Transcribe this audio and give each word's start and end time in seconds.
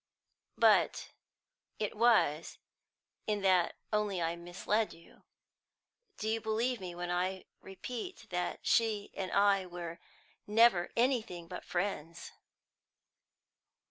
"But 0.57 1.09
it 1.77 1.95
was 1.95 2.57
in 3.27 3.41
that 3.41 3.75
only 3.93 4.19
I 4.19 4.35
misled 4.35 4.93
you. 4.93 5.21
Do 6.17 6.27
you 6.27 6.41
believe 6.41 6.81
me 6.81 6.95
when 6.95 7.11
I 7.11 7.45
repeat 7.61 8.25
that 8.31 8.61
she 8.63 9.11
and 9.13 9.31
I 9.31 9.67
were 9.67 9.99
never 10.47 10.89
anything 10.97 11.47
but 11.47 11.63
friends!" 11.63 12.31